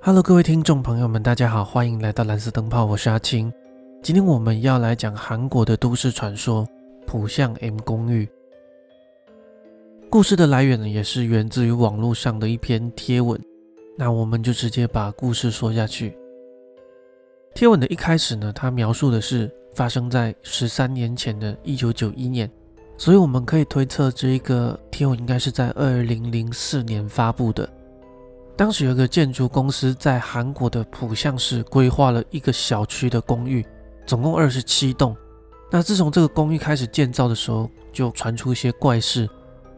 [0.00, 3.52] Hello，各位听众朋友们，大家好，欢迎来到蓝色灯泡，我是阿青。
[4.00, 6.64] 今天我们要来讲韩国的都市传说
[7.04, 8.26] 浦项 M 公寓。
[10.08, 13.38] 故事的来源呢，也是源自于网络上的一篇贴文。
[13.96, 16.16] 那我们就直接把故事说下去。
[17.52, 22.48] 贴文的一开始呢，它描述的是发生在十三年前的一九九一年，
[22.96, 27.68] 所以我们可以推测这一个贴文应该是在二零零四年发布的。
[28.58, 33.64] 当时有个建筑公司在韩国的浦项市规划了一个小区的公寓，
[34.04, 35.16] 总共二十七栋。
[35.70, 39.30] 那自从这个公寓开始建造的时候，就传出一些怪事，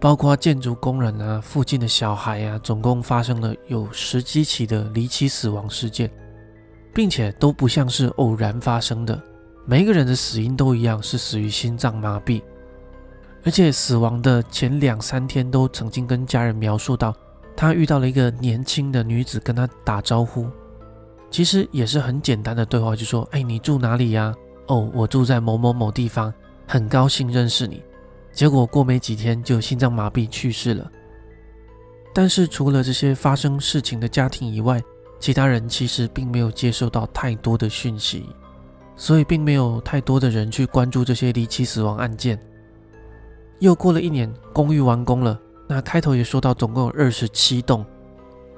[0.00, 6.10] 包括建筑工人啊、附近的小孩啊，总共发生了有十几起的离奇死亡事件，
[6.92, 9.22] 并且都不像是偶然发生的，
[9.66, 12.42] 每一个人的死因都一样，是死于心脏麻痹，
[13.44, 17.14] 而且死亡的前两三天都曾经跟家人描述到。
[17.56, 20.46] 他遇到了一个年轻的女子，跟他打招呼，
[21.30, 24.34] 其实也是很简单的对话，就说：“哎，你住哪里呀？
[24.66, 26.32] 哦，我住在某某某地方，
[26.66, 27.82] 很高兴认识你。”
[28.32, 30.90] 结果过没几天就心脏麻痹去世了。
[32.12, 34.82] 但是除了这些发生事情的家庭以外，
[35.20, 38.28] 其他人其实并没有接受到太多的讯息，
[38.96, 42.38] 所以并没有太多的人去关注这些离奇死亡案件。
[43.60, 45.40] 又过了一年，公寓完工了。
[45.66, 47.84] 那开头也说到，总共有二十七栋，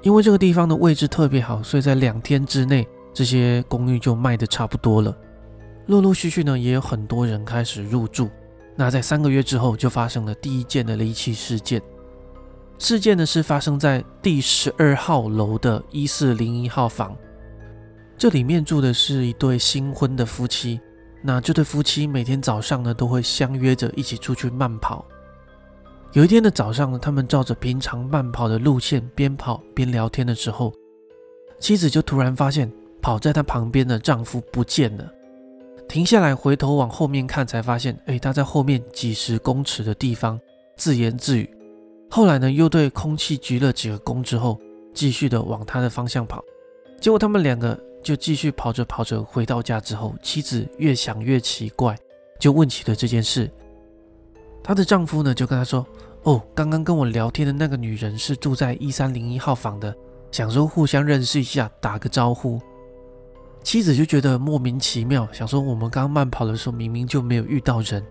[0.03, 5.17] 因为这个地方的位置特别好，所以在两天之内，这些公寓就卖的差不多了。
[5.87, 8.29] 陆陆续续呢，也有很多人开始入住。
[8.75, 11.81] 那在三个月之后，就发生了第一件的离奇事件。
[12.79, 17.17] 事件呢是发生在第十二号楼的一四零一号房，
[18.19, 20.81] 这里面住的是一对新婚的夫妻。
[21.23, 25.07] 那这对夫妻每天早上呢，都会相约着一起出去慢跑。
[26.13, 30.73] 有一天的早上，他们照着平常慢跑的路线边跑边聊天的时候，
[31.59, 35.13] 妻子就突然发现跑在她旁边的丈夫不见了。
[35.87, 40.41] 停下来回头往后面看，才发现，哎，他在后面几十公尺的地方
[40.77, 41.49] 自言自语。
[42.11, 44.59] 后来呢，又对空气鞠了几个躬之后，
[44.95, 46.43] 继续的往他的方向跑。
[46.99, 51.95] 结果他们两个就继续跑着跑着，回到家之后，妻子越想越奇怪，
[52.41, 53.51] 就问起了这件事。
[54.65, 55.87] 她的丈夫呢，就跟她说。
[56.27, 59.95] 哦，刚刚跟我聊天的那个女人是住在一三零一号房的，
[60.33, 62.61] 想说互相认识一下，打个招呼。
[63.63, 68.05] 妻子就觉得莫名其妙，想说我们刚慢跑的时候明明就没有遇到人，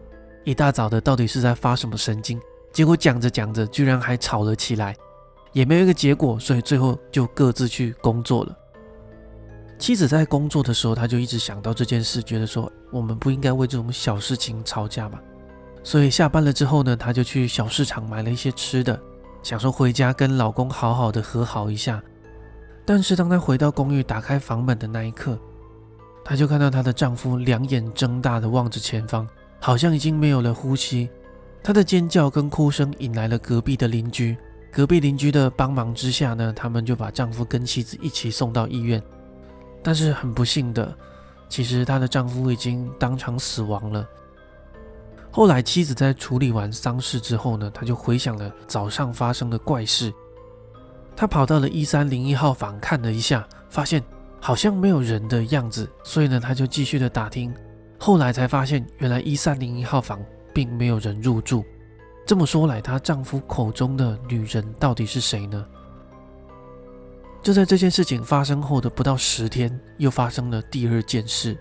[0.46, 2.40] 一大早的到底是在发什么神经？
[2.72, 4.96] 结果讲着讲着居然还吵了起来，
[5.52, 8.58] 也没有一个结果，所以最后就各自去工作了。
[9.78, 15.22] 妻子在工作的时候，他就一直想到这件事，觉得说我们不应该为这种小事情吵架吧。
[15.85, 19.00] 所以下班了之后呢，她就去小市场买了一些吃的，
[19.44, 22.01] 想说回家跟老公好好的和好一下。
[22.84, 25.38] 但是当她回到公寓，打开房门的那一刻，
[26.24, 29.28] 她就看到她的丈夫两眼睁大的望着前方，
[29.59, 31.07] 好像已经没有了呼吸。
[31.62, 34.35] 她的尖叫跟哭声引来了隔壁的邻居，
[34.72, 39.00] 隔壁邻居的帮忙之下呢，他们就把丈夫跟妻子一起送到医院。
[39.84, 40.91] 但是很不幸的，
[41.47, 44.03] 其实她的丈夫已经当场死亡了。
[45.35, 50.13] 后来，妻子在处理完丧事之后呢，他就回想了早上发生的怪事。
[51.13, 54.01] 他跑到了一三零一号房看了一下，发现
[54.40, 57.53] 好像没有人的样子，所以呢，他就继续的打听。
[58.00, 61.66] 后来才发现，原来一三零一号房并没有人入住。
[62.25, 65.66] 这么说来，她丈夫口中的女人到底是谁呢？
[67.44, 71.57] 就在这件事情发生后的不到十天，又发生了第二件事。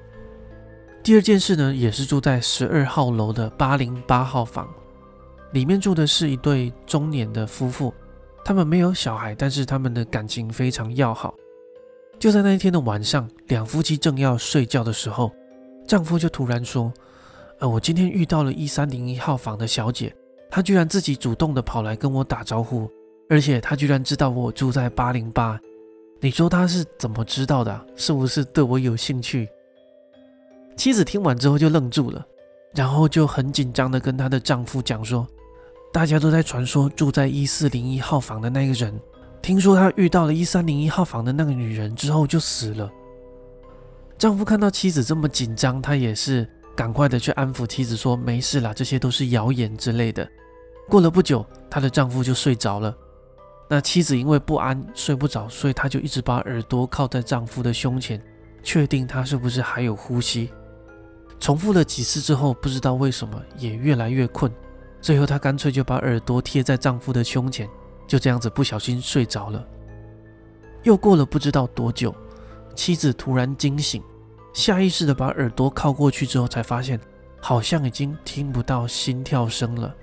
[1.04, 4.66] 第二件事呢，也是住在十二号楼的八零八号房，
[5.53, 7.92] 里面住的是一对中年的夫妇，
[8.42, 11.34] 他们没有小孩，但是他们的感情非常要好。
[12.19, 15.31] 就在那一天的晚上，两夫妻正要睡觉的时候，
[15.87, 16.91] 丈夫就突然说
[17.60, 20.10] ：“呃，我今天遇到了一三零一号房的小姐，
[20.50, 22.91] 她居然自己主动的跑来跟我打招呼，
[23.28, 25.61] 而且她居然知道我住在八零八。
[26.19, 27.87] 你说她是怎么知道的？
[27.94, 29.46] 是不是对我有兴趣？”
[30.76, 32.26] 妻子听完之后就愣住了，
[32.75, 35.26] 然后就很紧张的跟她的丈夫讲说
[35.93, 38.93] ：“大家都在传说住在一四零一号房的那个人，
[39.41, 42.91] 听说他遇到了一三零一号房的那个女人之后就死了。”
[44.19, 50.29] 丈夫看到妻子这么紧张，他也是赶快的去安抚妻子说：“没事啦，这些都是谣言之类的。”
[50.88, 52.94] 过了不久，她的丈夫就睡着了。
[53.69, 58.21] 那妻子因为不安睡不着，所以她就一直把耳朵靠在丈夫的胸前，
[58.62, 60.50] 确定他是不是还有呼吸。
[61.44, 64.50] 重复了几次之后，不知道为什么也越来越困，
[65.02, 67.69] 最后她干脆就把耳朵贴在丈夫的胸前，
[68.06, 69.62] 就这样子不小心睡着了。
[70.85, 72.14] 又过了不知道多久，
[72.75, 74.02] 妻子突然惊醒，
[74.55, 76.99] 下意识的把耳朵靠过去之后，才发现
[77.43, 79.94] 好像已经听不到心跳声了。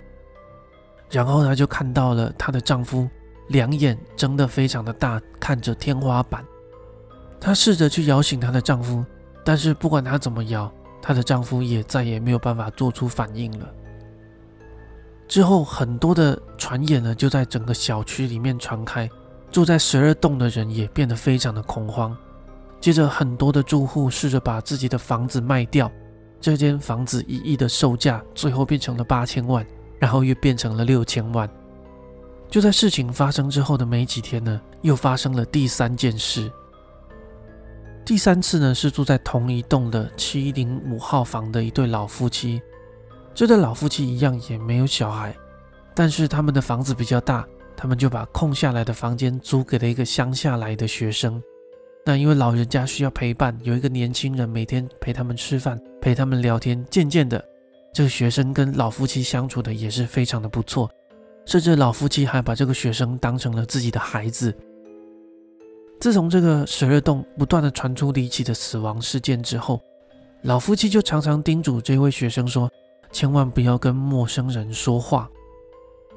[1.09, 3.09] 然后她就看到了她的丈夫
[3.47, 6.45] 两眼睁得非常的大，看着天花板。
[7.39, 9.03] 她试着去摇醒她的丈夫，
[9.43, 10.71] 但是不管她怎么摇，
[11.11, 13.69] 她的丈夫也再也没有办法做出反应了。
[15.27, 19.09] 之后，很多的传言呢就在整个小区里面传开，
[19.51, 22.15] 住在十二栋的人也变得非常的恐慌。
[22.79, 25.91] 接着，很多的住户试着把自己的房子卖掉，
[26.39, 29.65] 这间房子一亿的售价最后变成了八千万，
[29.99, 31.49] 然后又变成了六千万。
[32.49, 36.49] 就在事情发生之后的没几天呢，又发生了第三件事。
[38.03, 42.61] 第三次呢，是住在同一栋的七零五号房的一对老夫妻。
[43.33, 45.33] 这对老夫妻一样也没有小孩，
[45.95, 51.41] 但是他们的房子比较大，他们就把空下来的房间租给了一个乡下来的学生。
[52.03, 56.83] 那因为老人家需要陪伴，有一个年轻人每天陪他们吃饭，陪他们聊天。
[56.89, 57.41] 渐渐的，
[57.93, 60.89] 这个学生跟老夫妻相处的也是非常的不错，
[61.45, 64.53] 甚至老夫妻还把这个学生当成了自己的孩子。
[66.01, 69.79] 自从这个十二栋不断的传出离奇的死亡事件之后，
[70.41, 72.69] 老夫妻就常常叮嘱这位学生说。
[73.13, 75.29] 千万不要跟陌生人说话。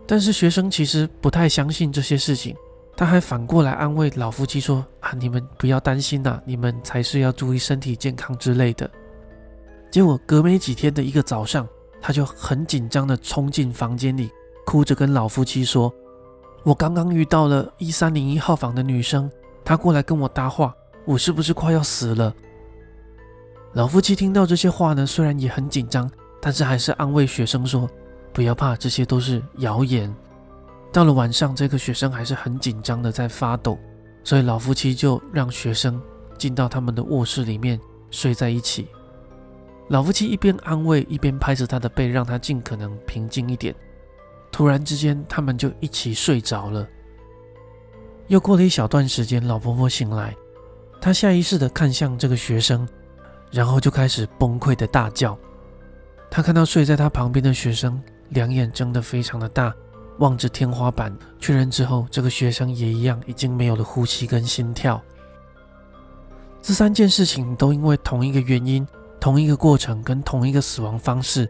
[0.06, 2.54] 但是学生其实不太相信这些事情，
[2.96, 8.88] 他还反过来安慰老夫妻说：“啊，你们不要担心呐，你们才是要注意身体健康之类的。”
[9.90, 11.66] 结果隔没几天的一个早上，
[12.00, 14.30] 他就很紧张的冲进房间里，
[14.64, 15.92] 哭着跟老夫妻说
[16.62, 19.28] ：“我刚刚遇到了一三零一号房的女生，
[19.64, 20.74] 他过来跟我搭话，
[21.04, 22.34] 我是不是快要死了？”
[23.72, 26.10] 老夫妻听到这些话呢，虽然也很紧张。
[26.46, 27.88] 但是还是安慰学生说
[28.30, 30.14] ：“不要怕，这些都是谣言。”
[30.92, 33.78] 到了晚上，这个学生还是很紧张的在发抖，
[34.22, 35.98] 所以老夫妻就让学生
[36.36, 38.88] 进到他们的卧室里面睡在一起。
[39.88, 43.74] 老夫妻一边安慰，一边拍着他的背，让他尽可能平静一点。
[44.52, 46.86] 突然之间，他们就一起睡着了。
[48.28, 50.34] 又过了一小段时间，老婆婆醒来，
[51.00, 52.88] 她下意识的看向这个学生，
[53.50, 55.38] 然后就开始崩溃的大叫。
[56.30, 59.74] 她看到睡在她旁边的学生，两眼睁得非常的大，
[60.18, 61.14] 望着天花板。
[61.38, 65.00] 确认之后，这个学生也一样，已经没有了呼吸跟心跳。
[66.62, 68.88] 这三件事情都因为同一个原因、
[69.20, 71.46] 同一个过程跟同一个死亡方式，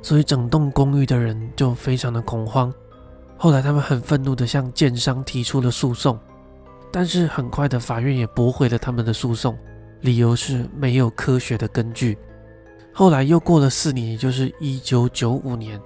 [0.00, 2.72] 所以整栋公寓的人就非常的恐慌。
[3.42, 6.16] 后来，他们很愤怒地向建商提出了诉讼，
[6.92, 9.58] 但是很快的，法院也驳回了他们的诉讼，
[10.02, 12.16] 理由是没有科学的根据。
[12.92, 15.80] 后来又过了四年，也就是一九九五年，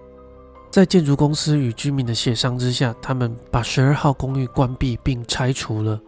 [0.70, 5.98] 在建筑公司与居民的协商之下，他们把十二号公寓关闭并拆除了。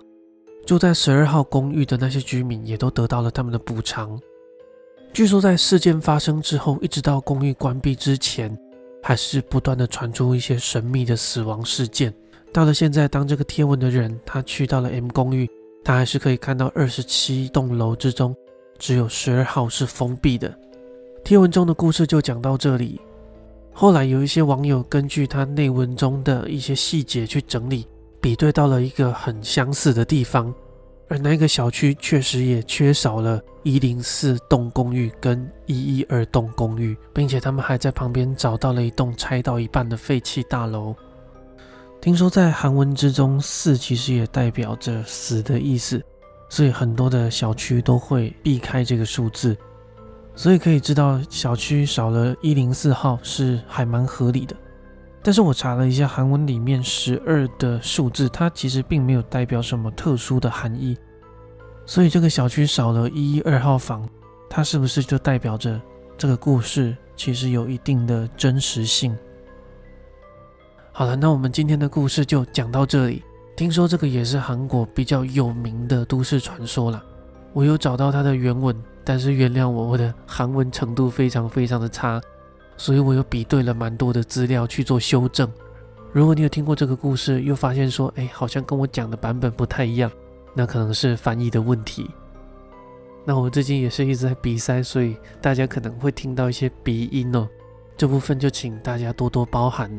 [0.67, 4.21] 住在十二号公寓的那些居民也都得到了他们的补偿。
[5.15, 8.55] 据说在事件发生之后，一直到公寓关闭之前，
[9.09, 12.13] 还是不断的传出一些神秘的死亡事件。
[12.53, 15.49] 到了现在，当这个贴文的人他去到了 M 公寓，
[15.83, 18.37] 他还是可以看到二十七栋楼之中，
[18.79, 20.55] 只有十二号是封闭的。
[21.25, 23.01] 贴文中的故事就讲到这里。
[23.73, 27.87] 后来有一些网友根据他内文中的一些细节去整理，
[28.21, 30.55] 比对到了一个很相似的地方，
[31.09, 40.95] 而那个小区确实也缺少了一零四栋公寓跟一一二栋公寓，并且他们还在旁边找到了一栋拆到一半的废弃大楼。
[42.01, 46.05] 听说在韩文之中，四其实也代表着死的意思，
[46.49, 49.57] 所以很多的小区都会避开这个数字。
[50.37, 54.55] 所以可以知道，小区少了一零四号是还蛮合理的。
[55.29, 60.97] 但是我查了一下韩文里面十二的数字，它其实并没有代表什么特殊的含义。
[61.85, 64.09] 所以这个小区少了一一二号房，
[64.49, 65.79] 它是不是就代表着
[66.17, 69.15] 这个故事其实有一定的真实性？
[70.93, 73.23] 好了，那我们今天的故事就讲到这里。
[73.55, 77.05] 听说这个也是韩国比较有名的都市传说了，
[77.53, 78.75] 我有找到它的原文。
[79.05, 82.19] 但是原谅我，我的韩文程度非常非常的差，
[82.79, 85.47] 所以我又比对了蛮多的资料去做修正。
[86.11, 90.11] 如果你有听过这个故事，又发现说，哎，好像跟我讲的版本不太一样，
[90.55, 92.09] 那可能是翻译的问题。
[93.27, 97.47] 那我最近也是一直在鼻塞，所以大家可能会听到一些鼻音哦，
[97.95, 99.91] 这部分就请大家多多包涵。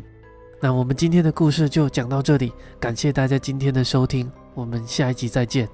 [0.59, 5.69] 那我们今天的故事就讲到这里，感谢大家今天的收听，我们下一集再见。